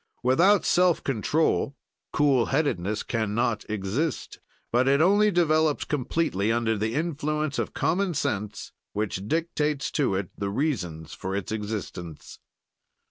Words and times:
"Without 0.23 0.65
self 0.65 1.03
control 1.03 1.75
cool 2.11 2.47
headedness 2.47 3.03
can 3.03 3.35
not 3.35 3.69
exist; 3.69 4.39
but 4.71 4.87
it 4.87 4.99
only 4.99 5.29
develops 5.29 5.83
completely 5.85 6.51
under 6.51 6.75
the 6.75 6.95
influence 6.95 7.59
of 7.59 7.75
common 7.75 8.15
sense 8.15 8.71
which 8.93 9.27
dictates 9.27 9.91
to 9.91 10.15
it 10.15 10.31
the 10.35 10.49
reasons 10.49 11.13
for 11.13 11.35
its 11.35 11.51
existence. 11.51 12.39